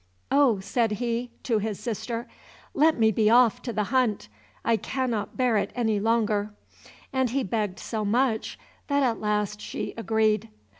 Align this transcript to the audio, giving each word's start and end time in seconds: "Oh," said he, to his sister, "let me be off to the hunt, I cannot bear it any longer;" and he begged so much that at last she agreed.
"Oh," 0.31 0.59
said 0.59 0.93
he, 0.93 1.29
to 1.43 1.59
his 1.59 1.79
sister, 1.79 2.27
"let 2.73 2.97
me 2.97 3.11
be 3.11 3.29
off 3.29 3.61
to 3.61 3.71
the 3.71 3.83
hunt, 3.93 4.29
I 4.65 4.75
cannot 4.75 5.37
bear 5.37 5.57
it 5.57 5.71
any 5.75 5.99
longer;" 5.99 6.55
and 7.13 7.29
he 7.29 7.43
begged 7.43 7.77
so 7.77 8.03
much 8.03 8.57
that 8.87 9.03
at 9.03 9.19
last 9.21 9.61
she 9.61 9.93
agreed. 9.95 10.49